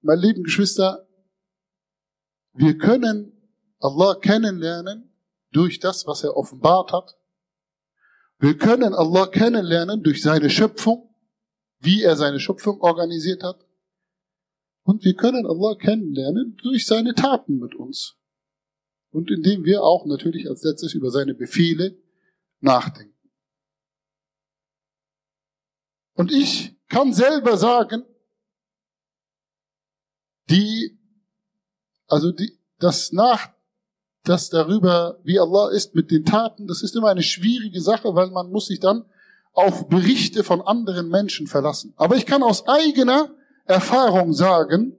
meine 0.00 0.22
lieben 0.22 0.42
Geschwister, 0.42 1.06
wir 2.54 2.78
können 2.78 3.32
Allah 3.78 4.14
kennenlernen 4.14 5.12
durch 5.52 5.78
das, 5.80 6.06
was 6.06 6.24
er 6.24 6.36
offenbart 6.36 6.92
hat 6.92 7.17
wir 8.38 8.56
können 8.56 8.94
Allah 8.94 9.26
kennenlernen 9.26 10.02
durch 10.02 10.22
seine 10.22 10.50
Schöpfung, 10.50 11.14
wie 11.80 12.02
er 12.02 12.16
seine 12.16 12.38
Schöpfung 12.38 12.80
organisiert 12.80 13.42
hat. 13.42 13.64
Und 14.84 15.04
wir 15.04 15.14
können 15.14 15.46
Allah 15.46 15.74
kennenlernen 15.74 16.56
durch 16.62 16.86
seine 16.86 17.14
Taten 17.14 17.58
mit 17.58 17.74
uns. 17.74 18.16
Und 19.10 19.30
indem 19.30 19.64
wir 19.64 19.82
auch 19.82 20.06
natürlich 20.06 20.48
als 20.48 20.62
letztes 20.62 20.94
über 20.94 21.10
seine 21.10 21.34
Befehle 21.34 22.00
nachdenken. 22.60 23.14
Und 26.14 26.32
ich 26.32 26.76
kann 26.88 27.12
selber 27.12 27.56
sagen, 27.56 28.04
die, 30.50 30.98
also 32.06 32.32
die, 32.32 32.58
das 32.78 33.12
nach, 33.12 33.52
das 34.28 34.50
darüber, 34.50 35.18
wie 35.24 35.38
Allah 35.38 35.70
ist 35.70 35.94
mit 35.94 36.10
den 36.10 36.24
Taten, 36.24 36.66
das 36.66 36.82
ist 36.82 36.96
immer 36.96 37.08
eine 37.08 37.22
schwierige 37.22 37.80
Sache, 37.80 38.14
weil 38.14 38.30
man 38.30 38.50
muss 38.50 38.66
sich 38.66 38.80
dann 38.80 39.04
auf 39.52 39.88
Berichte 39.88 40.44
von 40.44 40.60
anderen 40.60 41.08
Menschen 41.08 41.46
verlassen. 41.46 41.92
Aber 41.96 42.16
ich 42.16 42.26
kann 42.26 42.42
aus 42.42 42.66
eigener 42.68 43.30
Erfahrung 43.64 44.32
sagen, 44.32 44.96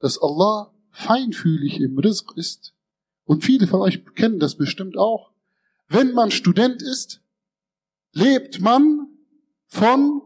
dass 0.00 0.20
Allah 0.20 0.72
feinfühlig 0.90 1.80
im 1.80 1.98
Rizq 1.98 2.36
ist. 2.36 2.72
Und 3.24 3.44
viele 3.44 3.66
von 3.66 3.80
euch 3.80 4.04
kennen 4.14 4.38
das 4.38 4.54
bestimmt 4.54 4.96
auch. 4.96 5.30
Wenn 5.88 6.12
man 6.12 6.30
Student 6.30 6.82
ist, 6.82 7.20
lebt 8.12 8.60
man 8.60 9.08
von, 9.66 10.22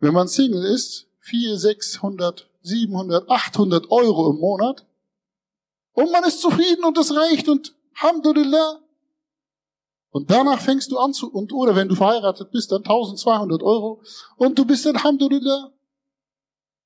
wenn 0.00 0.12
man 0.12 0.28
Single 0.28 0.64
ist, 0.64 1.06
400, 1.20 1.60
600, 1.60 2.50
700, 2.62 3.28
800 3.28 3.90
Euro 3.90 4.30
im 4.30 4.38
Monat. 4.38 4.86
Und 5.98 6.12
man 6.12 6.22
ist 6.22 6.40
zufrieden 6.40 6.84
und 6.84 6.96
es 6.96 7.12
reicht 7.12 7.48
und 7.48 7.74
Alhamdulillah. 7.96 8.80
Und 10.10 10.30
danach 10.30 10.60
fängst 10.60 10.92
du 10.92 10.98
an 10.98 11.12
zu, 11.12 11.28
und 11.28 11.52
oder 11.52 11.74
wenn 11.74 11.88
du 11.88 11.96
verheiratet 11.96 12.52
bist, 12.52 12.70
dann 12.70 12.82
1200 12.82 13.60
Euro 13.64 14.00
und 14.36 14.56
du 14.56 14.64
bist 14.64 14.86
Alhamdulillah. 14.86 15.72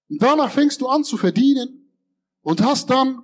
Und 0.09 0.23
danach 0.23 0.51
fängst 0.51 0.81
du 0.81 0.89
an 0.89 1.05
zu 1.05 1.19
verdienen 1.19 1.93
und 2.41 2.63
hast 2.63 2.89
dann 2.89 3.23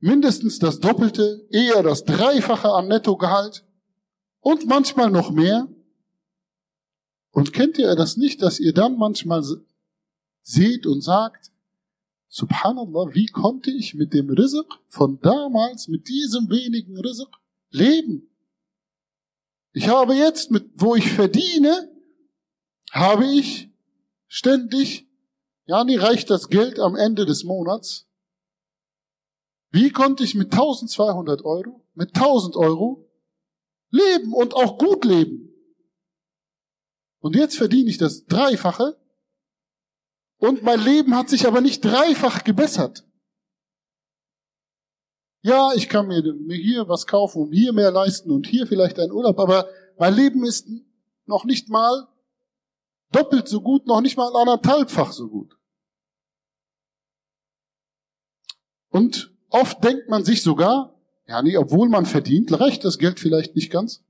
mindestens 0.00 0.58
das 0.58 0.80
Doppelte, 0.80 1.46
eher 1.52 1.84
das 1.84 2.04
Dreifache 2.04 2.68
an 2.68 2.88
Nettogehalt 2.88 3.64
und 4.40 4.66
manchmal 4.66 5.12
noch 5.12 5.30
mehr. 5.30 5.68
Und 7.30 7.52
kennt 7.52 7.78
ihr 7.78 7.94
das 7.94 8.16
nicht, 8.16 8.42
dass 8.42 8.58
ihr 8.58 8.74
dann 8.74 8.96
manchmal 8.96 9.44
seht 10.42 10.84
und 10.84 11.00
sagt, 11.00 11.51
Subhanallah, 12.34 13.14
wie 13.14 13.26
konnte 13.26 13.70
ich 13.70 13.92
mit 13.92 14.14
dem 14.14 14.30
Rizq 14.30 14.80
von 14.88 15.20
damals, 15.20 15.88
mit 15.88 16.08
diesem 16.08 16.48
wenigen 16.48 16.96
Rizq 16.96 17.28
leben? 17.68 18.34
Ich 19.74 19.88
habe 19.88 20.14
jetzt, 20.14 20.50
mit, 20.50 20.70
wo 20.76 20.94
ich 20.94 21.12
verdiene, 21.12 21.92
habe 22.90 23.26
ich 23.26 23.70
ständig, 24.28 25.06
ja, 25.66 25.84
nie 25.84 25.96
reicht 25.96 26.30
das 26.30 26.48
Geld 26.48 26.78
am 26.78 26.96
Ende 26.96 27.26
des 27.26 27.44
Monats. 27.44 28.08
Wie 29.70 29.90
konnte 29.90 30.24
ich 30.24 30.34
mit 30.34 30.52
1200 30.52 31.44
Euro, 31.44 31.84
mit 31.92 32.16
1000 32.16 32.56
Euro 32.56 33.10
leben 33.90 34.32
und 34.32 34.54
auch 34.54 34.78
gut 34.78 35.04
leben? 35.04 35.50
Und 37.20 37.36
jetzt 37.36 37.58
verdiene 37.58 37.90
ich 37.90 37.98
das 37.98 38.24
Dreifache 38.24 38.96
und 40.42 40.64
mein 40.64 40.80
Leben 40.80 41.14
hat 41.14 41.28
sich 41.28 41.46
aber 41.46 41.60
nicht 41.60 41.84
dreifach 41.84 42.42
gebessert. 42.42 43.04
Ja, 45.42 45.72
ich 45.76 45.88
kann 45.88 46.08
mir, 46.08 46.20
hier 46.48 46.88
was 46.88 47.06
kaufen 47.06 47.42
und 47.42 47.52
hier 47.52 47.72
mehr 47.72 47.92
leisten 47.92 48.32
und 48.32 48.48
hier 48.48 48.66
vielleicht 48.66 48.98
einen 48.98 49.12
Urlaub, 49.12 49.38
aber 49.38 49.68
mein 49.98 50.14
Leben 50.14 50.44
ist 50.44 50.66
noch 51.26 51.44
nicht 51.44 51.68
mal 51.68 52.08
doppelt 53.12 53.46
so 53.46 53.60
gut, 53.60 53.86
noch 53.86 54.00
nicht 54.00 54.16
mal 54.16 54.34
anderthalbfach 54.34 55.12
so 55.12 55.28
gut. 55.28 55.56
Und 58.88 59.32
oft 59.48 59.82
denkt 59.84 60.08
man 60.08 60.24
sich 60.24 60.42
sogar, 60.42 61.00
ja, 61.28 61.40
nee, 61.40 61.56
obwohl 61.56 61.88
man 61.88 62.04
verdient, 62.04 62.58
reicht 62.58 62.84
das 62.84 62.98
Geld 62.98 63.20
vielleicht 63.20 63.54
nicht 63.54 63.70
ganz. 63.70 64.02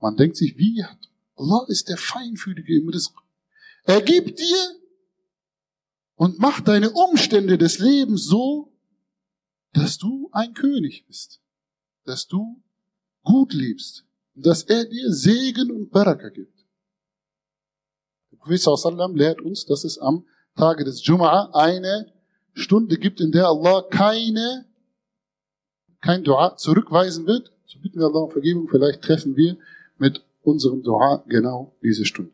Man 0.00 0.16
denkt 0.16 0.36
sich, 0.36 0.56
wie 0.56 0.82
hat 0.82 1.10
Allah 1.36 1.66
ist 1.68 1.90
der 1.90 1.98
Feinfühlige 1.98 2.74
im 2.74 2.88
Rizq. 2.88 3.12
Er 3.84 4.00
gibt 4.00 4.38
dir 4.38 4.83
und 6.16 6.38
macht 6.38 6.68
deine 6.68 6.90
Umstände 6.90 7.58
des 7.58 7.78
Lebens 7.78 8.26
so, 8.26 8.72
dass 9.72 9.98
du 9.98 10.28
ein 10.32 10.54
König 10.54 11.04
bist, 11.06 11.40
dass 12.04 12.26
du 12.26 12.62
gut 13.22 13.52
lebst 13.52 14.04
und 14.34 14.46
dass 14.46 14.62
er 14.62 14.84
dir 14.84 15.12
Segen 15.12 15.70
und 15.70 15.90
Baraka 15.90 16.28
gibt. 16.28 16.64
Der 18.30 18.36
Prophet 18.36 18.60
sallam 18.60 19.16
lehrt 19.16 19.40
uns, 19.40 19.64
dass 19.66 19.84
es 19.84 19.98
am 19.98 20.24
Tage 20.56 20.84
des 20.84 21.02
Jum'a 21.02 21.52
eine 21.52 22.12
Stunde 22.52 22.96
gibt, 22.98 23.20
in 23.20 23.32
der 23.32 23.48
Allah 23.48 23.82
keine, 23.82 24.66
kein 26.00 26.22
Dua 26.22 26.56
zurückweisen 26.56 27.26
wird. 27.26 27.52
So 27.66 27.80
bitten 27.80 27.98
wir 27.98 28.06
Allah 28.06 28.20
um 28.20 28.30
Vergebung. 28.30 28.68
Vielleicht 28.68 29.02
treffen 29.02 29.36
wir 29.36 29.56
mit 29.98 30.24
unserem 30.42 30.82
Dua 30.82 31.24
genau 31.26 31.74
diese 31.82 32.04
Stunde. 32.04 32.32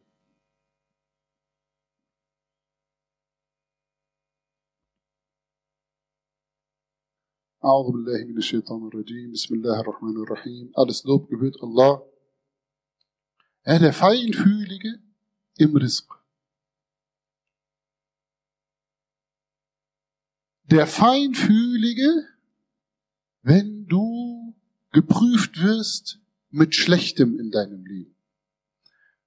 أعوذ 7.66 7.92
بالله 7.92 8.24
من 8.26 8.38
الشيطان 8.38 8.88
الرجيم 8.88 9.32
بسم 9.32 9.56
الله 9.56 9.80
الرحمن 9.80 10.18
الرحيم 10.24 10.72
Alles 10.76 11.04
Lob 11.04 11.30
gebührt 11.30 11.58
Allah. 11.64 12.04
Er 13.64 13.80
der 13.80 13.94
Feinfühlige 13.94 15.00
im 15.58 15.76
Rizq. 15.76 16.14
Der 20.66 20.86
Feinfühlige, 20.86 22.28
wenn 23.42 23.88
du 23.88 24.54
geprüft 24.92 25.62
wirst 25.64 26.20
mit 26.52 26.76
Schlechtem 26.76 27.40
in 27.40 27.50
deinem 27.50 27.84
Leben. 27.84 28.16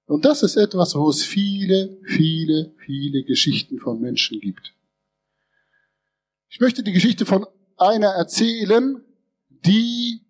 Und 0.05 0.23
das 0.23 0.43
ist 0.43 0.55
etwas, 0.55 0.95
wo 0.95 1.09
es 1.09 1.23
viele, 1.23 1.99
viele, 2.03 2.73
viele 2.85 3.23
Geschichten 3.23 3.79
von 3.79 3.99
Menschen 3.99 4.39
gibt. 4.39 4.73
Ich 6.47 6.61
möchte 6.61 6.83
die 6.83 6.93
Geschichte 6.93 7.25
von 7.25 7.45
einer 7.76 8.08
erzählen, 8.08 9.04
die 9.48 10.24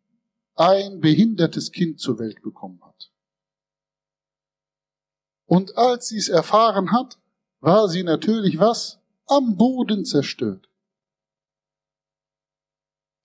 ein 0.56 1.00
behindertes 1.00 1.72
Kind 1.72 2.00
zur 2.00 2.18
Welt 2.18 2.42
bekommen 2.42 2.80
hat. 2.84 3.10
Und 5.46 5.76
als 5.76 6.08
sie 6.08 6.18
es 6.18 6.28
erfahren 6.28 6.92
hat, 6.92 7.18
war 7.60 7.88
sie 7.88 8.02
natürlich 8.02 8.58
was? 8.58 9.00
Am 9.26 9.56
Boden 9.56 10.04
zerstört. 10.04 10.68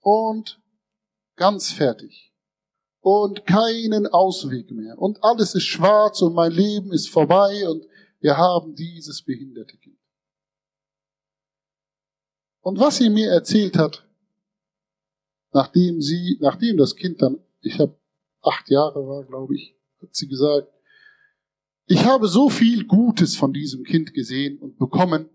Und 0.01 0.61
ganz 1.35 1.71
fertig. 1.71 2.33
Und 3.01 3.45
keinen 3.45 4.07
Ausweg 4.07 4.71
mehr. 4.71 4.97
Und 4.97 5.23
alles 5.23 5.55
ist 5.55 5.63
schwarz 5.63 6.21
und 6.21 6.33
mein 6.33 6.51
Leben 6.51 6.91
ist 6.91 7.09
vorbei 7.09 7.67
und 7.67 7.85
wir 8.19 8.37
haben 8.37 8.75
dieses 8.75 9.21
behinderte 9.23 9.77
Kind. 9.77 9.97
Und 12.61 12.79
was 12.79 12.97
sie 12.97 13.09
mir 13.09 13.31
erzählt 13.31 13.77
hat, 13.77 14.05
nachdem 15.51 16.01
sie, 16.01 16.37
nachdem 16.41 16.77
das 16.77 16.95
Kind 16.95 17.21
dann, 17.21 17.39
ich 17.61 17.79
habe 17.79 17.97
acht 18.41 18.69
Jahre 18.69 19.07
war, 19.07 19.23
glaube 19.23 19.55
ich, 19.55 19.75
hat 20.01 20.15
sie 20.15 20.27
gesagt, 20.27 20.67
ich 21.85 22.05
habe 22.05 22.27
so 22.27 22.49
viel 22.49 22.85
Gutes 22.85 23.35
von 23.35 23.51
diesem 23.51 23.83
Kind 23.83 24.13
gesehen 24.13 24.59
und 24.59 24.77
bekommen. 24.77 25.29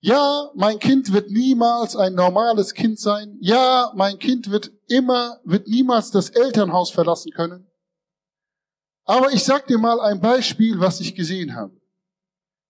Ja, 0.00 0.50
mein 0.54 0.78
Kind 0.78 1.12
wird 1.12 1.30
niemals 1.30 1.94
ein 1.94 2.14
normales 2.14 2.74
Kind 2.74 2.98
sein. 2.98 3.36
Ja, 3.40 3.92
mein 3.94 4.18
Kind 4.18 4.50
wird 4.50 4.72
immer, 4.88 5.40
wird 5.44 5.68
niemals 5.68 6.10
das 6.10 6.30
Elternhaus 6.30 6.90
verlassen 6.90 7.30
können. 7.32 7.70
Aber 9.04 9.32
ich 9.32 9.44
sag 9.44 9.66
dir 9.66 9.78
mal 9.78 10.00
ein 10.00 10.20
Beispiel, 10.20 10.80
was 10.80 11.00
ich 11.00 11.14
gesehen 11.14 11.54
habe. 11.54 11.78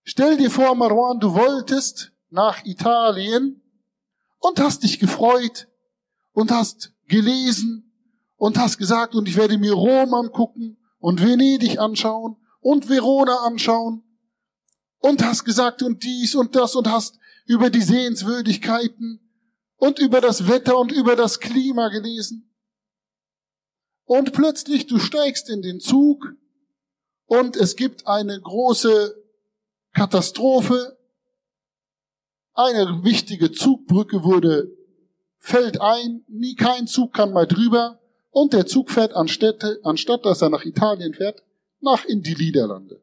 Stell 0.03 0.37
dir 0.37 0.51
vor, 0.51 0.75
Marwan, 0.75 1.19
du 1.19 1.33
wolltest 1.33 2.11
nach 2.29 2.65
Italien 2.65 3.61
und 4.39 4.59
hast 4.59 4.83
dich 4.83 4.99
gefreut, 4.99 5.67
und 6.33 6.51
hast 6.51 6.93
gelesen 7.07 7.91
und 8.37 8.57
hast 8.57 8.77
gesagt, 8.77 9.15
und 9.15 9.27
ich 9.27 9.35
werde 9.35 9.57
mir 9.57 9.73
Rom 9.73 10.13
angucken 10.13 10.77
und 10.99 11.21
Venedig 11.21 11.79
anschauen 11.79 12.37
und 12.59 12.89
Verona 12.89 13.45
anschauen 13.45 14.03
und 14.99 15.23
hast 15.23 15.43
gesagt 15.43 15.83
und 15.83 16.03
dies 16.03 16.35
und 16.35 16.55
das 16.55 16.75
und 16.75 16.87
hast 16.87 17.17
über 17.45 17.69
die 17.69 17.81
Sehenswürdigkeiten 17.81 19.19
und 19.77 19.99
über 19.99 20.21
das 20.21 20.47
Wetter 20.47 20.77
und 20.77 20.91
über 20.91 21.15
das 21.15 21.39
Klima 21.39 21.89
gelesen. 21.89 22.47
Und 24.05 24.33
plötzlich 24.33 24.87
du 24.87 24.99
steigst 24.99 25.49
in 25.49 25.61
den 25.61 25.79
Zug 25.79 26.33
und 27.25 27.55
es 27.55 27.75
gibt 27.75 28.07
eine 28.07 28.39
große 28.39 29.15
Katastrophe. 29.93 30.97
Eine 32.53 33.03
wichtige 33.03 33.51
Zugbrücke 33.51 34.23
wurde 34.23 34.69
fällt 35.41 35.81
ein, 35.81 36.23
nie 36.27 36.55
kein 36.55 36.87
Zug 36.87 37.13
kann 37.13 37.33
mal 37.33 37.47
drüber 37.47 37.99
und 38.29 38.53
der 38.53 38.67
Zug 38.67 38.91
fährt 38.91 39.13
anstatt, 39.13 39.65
anstatt 39.83 40.25
dass 40.25 40.41
er 40.41 40.49
nach 40.49 40.63
Italien 40.63 41.13
fährt, 41.13 41.43
nach 41.81 42.05
in 42.05 42.21
die 42.21 42.35
Niederlande. 42.35 43.01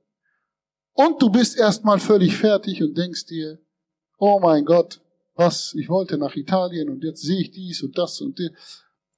Und 0.95 1.21
du 1.21 1.31
bist 1.31 1.59
erstmal 1.59 1.99
völlig 1.99 2.37
fertig 2.37 2.83
und 2.83 2.97
denkst 2.97 3.27
dir, 3.27 3.59
oh 4.19 4.39
mein 4.41 4.65
Gott, 4.65 5.01
was, 5.35 5.75
ich 5.75 5.89
wollte 5.89 6.17
nach 6.17 6.35
Italien 6.37 6.89
und 6.89 7.05
jetzt 7.05 7.23
sehe 7.23 7.41
ich 7.41 7.51
dies 7.51 7.83
und 7.83 7.99
das 7.99 8.21
und 8.21 8.39
das. 8.39 8.51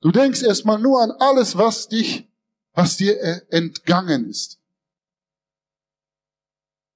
Du 0.00 0.10
denkst 0.10 0.42
erstmal 0.42 0.78
nur 0.78 1.00
an 1.02 1.12
alles, 1.12 1.56
was 1.56 1.88
dich, 1.88 2.26
was 2.72 2.96
dir 2.96 3.20
äh, 3.20 3.40
entgangen 3.50 4.28
ist. 4.28 4.58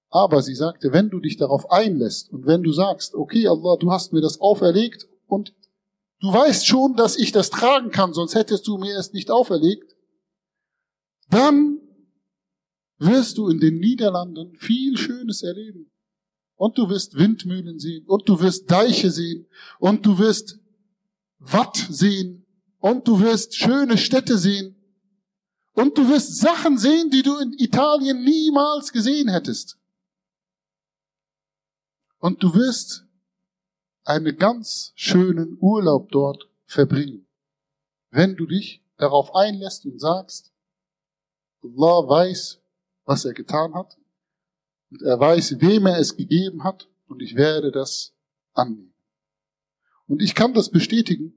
Aber 0.09 0.43
sie 0.43 0.55
sagte, 0.55 0.93
wenn 0.93 1.11
du 1.11 1.21
dich 1.21 1.37
darauf 1.37 1.71
einlässt 1.71 2.33
und 2.33 2.47
wenn 2.47 2.63
du 2.63 2.73
sagst, 2.73 3.15
okay, 3.15 3.47
Allah, 3.47 3.77
du 3.77 3.91
hast 3.91 4.13
mir 4.13 4.21
das 4.21 4.41
auferlegt 4.41 5.07
und 5.27 5.53
du 6.21 6.33
weißt 6.33 6.67
schon, 6.67 6.97
dass 6.97 7.17
ich 7.17 7.33
das 7.33 7.51
tragen 7.51 7.91
kann, 7.91 8.13
sonst 8.13 8.35
hättest 8.35 8.67
du 8.67 8.79
mir 8.79 8.99
es 8.99 9.13
nicht 9.13 9.31
auferlegt, 9.31 9.95
dann 11.29 11.81
wirst 12.99 13.39
du 13.39 13.49
in 13.49 13.61
den 13.61 13.79
Niederlanden 13.79 14.57
viel 14.57 14.97
Schönes 14.97 15.43
erleben. 15.43 15.91
Und 16.57 16.79
du 16.79 16.89
wirst 16.89 17.17
Windmühlen 17.17 17.79
sehen, 17.79 18.07
und 18.07 18.29
du 18.29 18.41
wirst 18.41 18.71
Deiche 18.71 19.11
sehen, 19.11 19.47
und 19.79 20.07
du 20.07 20.19
wirst 20.19 20.61
Watt 21.39 21.77
sehen, 21.91 22.47
und 22.79 23.09
du 23.09 23.21
wirst 23.21 23.57
schöne 23.57 23.99
Städte 23.99 24.39
sehen, 24.39 24.77
und 25.73 25.99
du 25.99 26.09
wirst 26.09 26.37
Sachen 26.37 26.79
sehen, 26.79 27.11
die 27.11 27.23
du 27.23 27.37
in 27.39 27.53
Italien 27.55 28.23
niemals 28.23 28.93
gesehen 28.93 29.29
hättest. 29.29 29.77
Und 32.19 32.43
du 32.43 32.55
wirst 32.55 33.04
einen 34.05 34.37
ganz 34.37 34.93
schönen 34.95 35.59
Urlaub 35.61 36.11
dort 36.11 36.49
verbringen, 36.67 37.27
wenn 38.11 38.37
du 38.37 38.47
dich 38.47 38.85
darauf 38.97 39.35
einlässt 39.35 39.85
und 39.87 40.01
sagst, 40.01 40.53
Allah 41.63 42.09
weiß, 42.09 42.61
was 43.05 43.25
er 43.25 43.33
getan 43.33 43.75
hat, 43.75 43.99
und 44.91 45.03
er 45.03 45.19
weiß, 45.19 45.61
wem 45.61 45.87
er 45.87 45.99
es 45.99 46.17
gegeben 46.17 46.63
hat, 46.63 46.89
und 47.09 47.21
ich 47.23 47.35
werde 47.35 47.73
das 47.73 48.15
annehmen. 48.53 48.95
Und 50.07 50.23
ich 50.23 50.35
kann 50.35 50.55
das 50.55 50.71
bestätigen. 50.71 51.35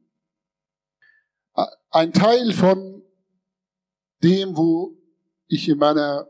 Ein 1.89 2.13
Teil 2.13 2.51
von 2.53 3.01
dem, 4.23 4.57
wo 4.57 4.97
ich 5.47 5.69
in 5.69 5.77
meiner 5.77 6.29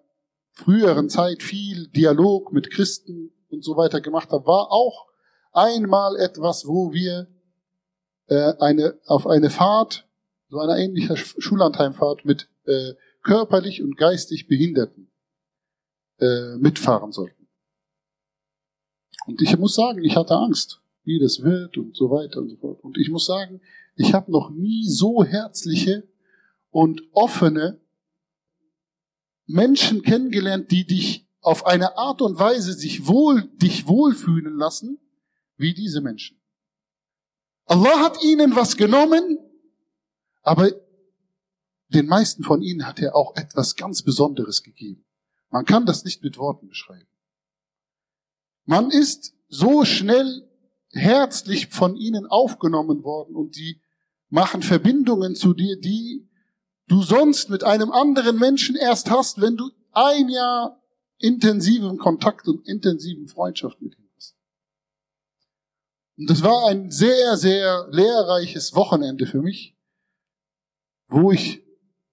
früheren 0.52 1.10
Zeit 1.10 1.42
viel 1.42 1.88
Dialog 1.90 2.54
mit 2.54 2.70
Christen 2.70 3.32
und 3.50 3.64
so 3.64 3.76
weiter 3.76 4.02
gemacht 4.02 4.32
habe, 4.32 4.46
war 4.46 4.72
auch 4.72 5.07
einmal 5.58 6.16
etwas, 6.18 6.68
wo 6.68 6.94
wir 6.94 7.28
äh, 8.28 8.54
eine, 8.60 9.00
auf 9.06 9.26
eine 9.26 9.50
Fahrt, 9.50 10.08
so 10.50 10.60
eine 10.60 10.80
ähnliche 10.80 11.18
Schullandheimfahrt 11.18 12.24
mit 12.26 12.48
äh, 12.66 12.94
körperlich 13.24 13.82
und 13.82 13.98
geistig 13.98 14.48
Behinderten 14.48 15.12
äh, 16.20 16.56
mitfahren 16.58 17.12
sollten. 17.12 17.48
Und 19.26 19.42
ich 19.42 19.58
muss 19.58 19.76
sagen, 19.76 20.04
ich 20.04 20.16
hatte 20.16 20.36
Angst, 20.36 20.80
wie 21.04 21.20
das 21.20 21.42
wird 21.42 21.78
und 21.78 21.98
so 21.98 22.10
weiter 22.12 22.40
und 22.40 22.50
so 22.50 22.56
fort. 22.58 22.84
Und 22.84 22.98
ich 22.98 23.10
muss 23.10 23.26
sagen, 23.26 23.60
ich 23.96 24.14
habe 24.14 24.32
noch 24.32 24.52
nie 24.52 24.88
so 24.88 25.24
herzliche 25.24 26.08
und 26.70 27.02
offene 27.12 27.82
Menschen 29.48 30.04
kennengelernt, 30.04 30.72
die 30.72 30.86
dich 30.86 31.28
auf 31.42 31.66
eine 31.66 31.98
Art 31.98 32.22
und 32.22 32.38
Weise 32.40 32.74
sich 32.74 33.08
wohl, 33.08 33.50
dich 33.56 33.88
wohlfühlen 33.88 34.56
lassen, 34.56 35.00
wie 35.58 35.74
diese 35.74 36.02
Menschen. 36.02 36.40
Allah 37.66 38.00
hat 38.00 38.24
ihnen 38.24 38.56
was 38.56 38.78
genommen, 38.78 39.38
aber 40.42 40.72
den 41.90 42.08
meisten 42.08 42.44
von 42.44 42.62
ihnen 42.62 42.88
hat 42.88 43.00
er 43.00 43.16
auch 43.16 43.36
etwas 43.36 43.76
ganz 43.76 44.04
Besonderes 44.04 44.64
gegeben. 44.64 45.06
Man 45.50 45.66
kann 45.66 45.86
das 45.86 46.04
nicht 46.04 46.24
mit 46.24 46.38
Worten 46.38 46.68
beschreiben. 46.68 47.08
Man 48.66 48.92
ist 48.92 49.34
so 49.48 49.86
schnell 49.86 50.50
herzlich 50.92 51.68
von 51.68 51.96
ihnen 51.96 52.26
aufgenommen 52.26 53.04
worden 53.04 53.36
und 53.36 53.56
die 53.56 53.82
machen 54.30 54.62
Verbindungen 54.62 55.36
zu 55.36 55.54
dir, 55.54 55.80
die 55.80 56.30
du 56.88 57.02
sonst 57.02 57.50
mit 57.50 57.64
einem 57.64 57.92
anderen 57.92 58.38
Menschen 58.38 58.76
erst 58.76 59.10
hast, 59.10 59.42
wenn 59.42 59.58
du 59.58 59.70
ein 59.92 60.30
Jahr 60.30 60.82
intensiven 61.18 61.98
Kontakt 61.98 62.48
und 62.48 62.68
intensiven 62.68 63.28
Freundschaft 63.28 63.82
mit 63.82 63.98
ihm 63.98 64.07
das 66.18 66.42
war 66.42 66.68
ein 66.70 66.90
sehr, 66.90 67.38
sehr 67.38 67.88
lehrreiches 67.92 68.74
Wochenende 68.74 69.28
für 69.28 69.42
mich, 69.42 69.78
wo 71.08 71.32
ich, 71.32 71.64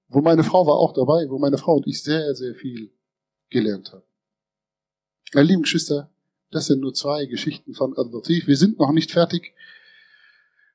wo 0.08 0.20
meine 0.20 0.44
Frau 0.44 0.66
war 0.66 0.74
auch 0.74 0.92
dabei, 0.92 1.28
wo 1.30 1.38
meine 1.38 1.56
Frau 1.56 1.76
und 1.76 1.86
ich 1.86 2.02
sehr, 2.02 2.34
sehr 2.34 2.54
viel 2.54 2.92
gelernt 3.48 3.92
haben. 3.92 4.04
Meine 5.32 5.48
lieben 5.48 5.62
Geschwister, 5.62 6.10
das 6.50 6.66
sind 6.66 6.80
nur 6.80 6.92
zwei 6.92 7.24
Geschichten 7.26 7.72
von 7.74 7.96
Al-Latif. 7.96 8.46
Wir 8.46 8.56
sind 8.56 8.78
noch 8.78 8.92
nicht 8.92 9.10
fertig. 9.10 9.54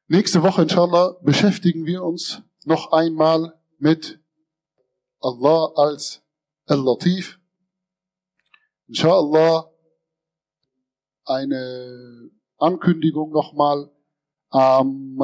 Nächste 0.07 0.41
Woche, 0.41 0.63
inshallah, 0.63 1.15
beschäftigen 1.21 1.85
wir 1.85 2.03
uns 2.03 2.41
noch 2.65 2.91
einmal 2.91 3.57
mit 3.77 4.19
Allah 5.19 5.71
als 5.75 6.23
Al-Latif. 6.65 7.39
Inshallah 8.87 9.71
eine 11.25 12.31
Ankündigung 12.59 13.31
nochmal. 13.31 13.89
Am 14.49 15.17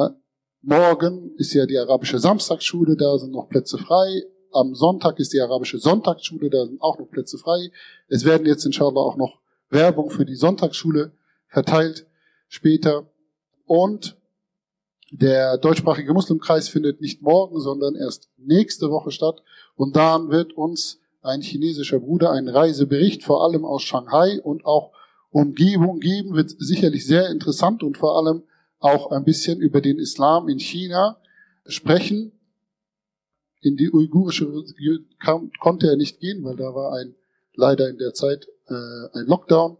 Morgen 0.62 1.32
ist 1.36 1.52
ja 1.52 1.64
die 1.64 1.78
arabische 1.78 2.18
Samstagsschule, 2.18 2.96
da 2.96 3.18
sind 3.18 3.32
noch 3.32 3.48
Plätze 3.48 3.78
frei. 3.78 4.24
Am 4.52 4.74
Sonntag 4.74 5.20
ist 5.20 5.32
die 5.32 5.40
arabische 5.40 5.78
Sonntagsschule, 5.78 6.50
da 6.50 6.66
sind 6.66 6.80
auch 6.80 6.98
noch 6.98 7.10
Plätze 7.10 7.38
frei. 7.38 7.70
Es 8.08 8.24
werden 8.24 8.46
jetzt 8.46 8.64
inshallah 8.64 9.00
auch 9.00 9.16
noch 9.16 9.38
Werbung 9.70 10.10
für 10.10 10.24
die 10.24 10.34
Sonntagsschule 10.34 11.12
verteilt 11.46 12.06
später. 12.48 13.06
Und 13.64 14.16
der 15.12 15.58
deutschsprachige 15.58 16.12
Muslimkreis 16.12 16.68
findet 16.68 17.00
nicht 17.00 17.22
morgen, 17.22 17.60
sondern 17.60 17.94
erst 17.94 18.28
nächste 18.36 18.90
Woche 18.90 19.12
statt. 19.12 19.42
Und 19.76 19.94
dann 19.94 20.30
wird 20.30 20.52
uns 20.54 21.00
ein 21.22 21.42
chinesischer 21.42 22.00
Bruder 22.00 22.30
einen 22.30 22.48
Reisebericht 22.48 23.22
vor 23.22 23.44
allem 23.44 23.64
aus 23.64 23.82
Shanghai 23.82 24.40
und 24.40 24.64
auch 24.64 24.92
Umgebung 25.36 26.00
geben. 26.00 26.34
Wird 26.34 26.54
sicherlich 26.58 27.06
sehr 27.06 27.28
interessant 27.30 27.82
und 27.82 27.98
vor 27.98 28.16
allem 28.16 28.42
auch 28.78 29.10
ein 29.10 29.24
bisschen 29.24 29.60
über 29.60 29.80
den 29.80 29.98
Islam 29.98 30.48
in 30.48 30.58
China 30.58 31.18
sprechen. 31.66 32.32
In 33.60 33.76
die 33.76 33.92
uigurische 33.92 34.50
konnte 35.60 35.88
er 35.88 35.96
nicht 35.96 36.20
gehen, 36.20 36.42
weil 36.44 36.56
da 36.56 36.74
war 36.74 36.94
ein 36.94 37.14
leider 37.54 37.88
in 37.88 37.98
der 37.98 38.14
Zeit 38.14 38.48
äh, 38.68 39.18
ein 39.18 39.26
Lockdown. 39.26 39.76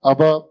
Aber 0.00 0.50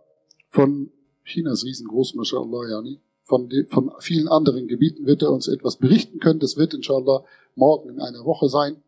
von 0.49 0.91
Chinas 1.23 1.63
riesengroß, 1.63 2.15
mashallah, 2.15 2.69
yani, 2.69 2.99
von, 3.23 3.49
die, 3.49 3.65
von 3.65 3.91
vielen 3.99 4.27
anderen 4.27 4.67
Gebieten 4.67 5.05
wird 5.05 5.21
er 5.21 5.31
uns 5.31 5.47
etwas 5.47 5.77
berichten 5.77 6.19
können. 6.19 6.39
Das 6.39 6.57
wird 6.57 6.73
inshallah 6.73 7.25
morgen 7.55 7.89
in 7.89 7.99
einer 7.99 8.23
Woche 8.25 8.49
sein. 8.49 8.81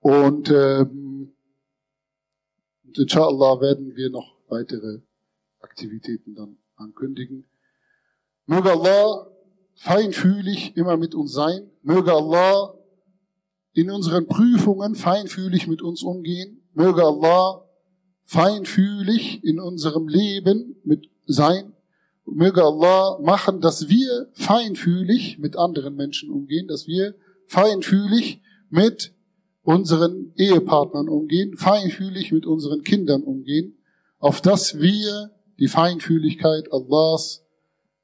Und 0.00 0.50
ähm, 0.50 1.32
inshallah 2.96 3.60
werden 3.60 3.94
wir 3.96 4.10
noch 4.10 4.41
weitere 4.52 5.00
Aktivitäten 5.60 6.34
dann 6.34 6.58
ankündigen. 6.76 7.44
Möge 8.46 8.70
Allah 8.72 9.26
feinfühlig 9.76 10.76
immer 10.76 10.96
mit 10.96 11.14
uns 11.14 11.32
sein. 11.32 11.70
Möge 11.82 12.12
Allah 12.12 12.74
in 13.72 13.90
unseren 13.90 14.26
Prüfungen 14.26 14.94
feinfühlig 14.94 15.66
mit 15.66 15.80
uns 15.80 16.02
umgehen. 16.02 16.62
Möge 16.74 17.02
Allah 17.02 17.64
feinfühlig 18.24 19.42
in 19.42 19.58
unserem 19.58 20.08
Leben 20.08 20.76
mit 20.84 21.08
sein. 21.26 21.72
Möge 22.26 22.62
Allah 22.62 23.18
machen, 23.20 23.60
dass 23.60 23.88
wir 23.88 24.28
feinfühlig 24.34 25.38
mit 25.38 25.56
anderen 25.56 25.96
Menschen 25.96 26.30
umgehen, 26.30 26.68
dass 26.68 26.86
wir 26.86 27.14
feinfühlig 27.46 28.40
mit 28.70 29.14
unseren 29.62 30.32
Ehepartnern 30.36 31.08
umgehen, 31.08 31.56
feinfühlig 31.56 32.32
mit 32.32 32.46
unseren 32.46 32.82
Kindern 32.82 33.22
umgehen, 33.22 33.76
auf 34.22 34.40
dass 34.40 34.78
wir 34.78 35.30
die 35.58 35.66
Feinfühligkeit 35.66 36.72
Allahs 36.72 37.42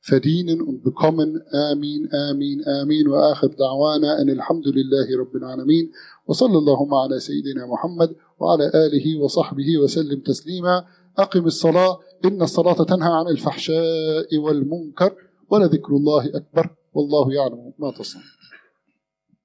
verdienen 0.00 0.60
und 0.60 0.82
bekommen. 0.82 1.40
Amin, 1.70 2.10
Amin, 2.12 2.64
Amin. 2.66 3.04
Wa 3.10 3.32
akhir 3.32 3.50
da'wana 3.54 4.18
an 4.20 4.28
alhamdulillahi 4.28 5.14
rabbil 5.14 5.44
alamin. 5.44 5.84
Wa 6.26 6.34
sallallahu 6.34 6.90
ala 6.90 7.20
sayyidina 7.20 7.66
Muhammad 7.66 8.16
wa 8.38 8.54
ala 8.54 8.66
alihi 8.84 9.14
wa 9.22 9.28
sahbihi 9.30 9.78
wa 9.78 9.88
sallim 9.88 10.20
taslima. 10.22 10.84
أقم 11.18 11.46
الصلاة 11.46 11.98
إن 12.24 12.42
الصلاة 12.42 12.84
تنهى 12.84 13.12
عن 13.12 13.26
الفحشاء 13.26 14.36
والمنكر 14.38 15.14
ولذكر 15.50 15.92
الله 15.96 16.24
أكبر 16.36 16.66
والله 16.94 17.32
يعلم 17.32 17.72
ما 17.78 17.90
تصنع 17.90 18.37